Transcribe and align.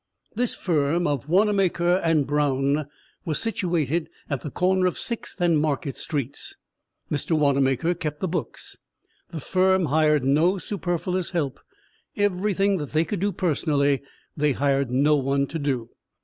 This 0.33 0.55
firm 0.55 1.05
of 1.05 1.29
Wannamaker 1.29 2.01
& 2.25 2.25
Brown 2.25 2.87
was 3.23 3.39
situated 3.39 4.09
at 4.31 4.41
the 4.41 4.49
corner 4.49 4.87
of 4.87 4.97
Sixth 4.97 5.39
and 5.39 5.59
Market 5.59 5.95
streets. 5.95 6.55
Mr. 7.11 7.37
Wannamaker 7.37 7.93
kept 7.93 8.19
the 8.19 8.27
books 8.27 8.77
the 9.29 9.39
firm 9.39 9.85
hired 9.85 10.23
no 10.23 10.57
superfluous 10.57 11.29
help 11.29 11.59
everything 12.17 12.77
that 12.77 12.93
they 12.93 13.05
could 13.05 13.19
do 13.19 13.31
personally 13.31 14.01
they 14.35 14.53
hired 14.53 14.89
no 14.89 15.17
one 15.17 15.45
to 15.45 15.59
do. 15.59 15.91